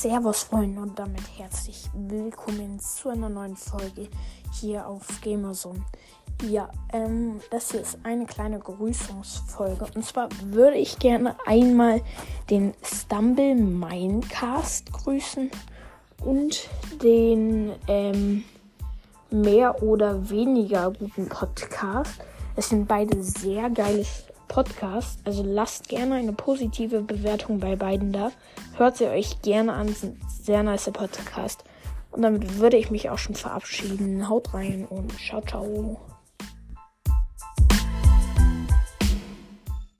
[0.00, 4.08] Servus Freunde und damit herzlich willkommen zu einer neuen Folge
[4.58, 5.84] hier auf Gamerzone.
[6.48, 12.00] Ja, ähm, das hier ist eine kleine Grüßungsfolge und zwar würde ich gerne einmal
[12.48, 15.50] den Stumble Minecast grüßen
[16.24, 16.70] und
[17.02, 18.44] den ähm,
[19.30, 22.22] mehr oder weniger guten Podcast.
[22.56, 24.06] Es sind beide sehr geile
[24.50, 25.20] Podcast.
[25.24, 28.32] Also lasst gerne eine positive Bewertung bei beiden da.
[28.76, 29.88] Hört sie euch gerne an.
[29.88, 31.64] Sind sehr nice Podcast.
[32.10, 34.28] Und damit würde ich mich auch schon verabschieden.
[34.28, 36.19] Haut rein und ciao, ciao.